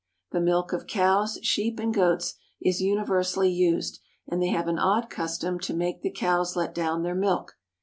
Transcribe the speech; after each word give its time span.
The 0.31 0.41
milk 0.41 0.73
of 0.73 0.87
cows, 0.87 1.37
sheep, 1.43 1.79
and 1.79 1.93
goats 1.93 2.33
is 2.59 2.81
universally 2.81 3.51
used, 3.51 3.99
and 4.27 4.41
they 4.41 4.47
have 4.47 4.67
an 4.67 4.79
odd 4.79 5.11
custom 5.11 5.59
to 5.59 5.75
make 5.75 6.01
the 6.01 6.09
cows 6.09 6.55
let 6.55 6.73
down 6.73 7.03
their 7.03 7.13
milk. 7.13 7.55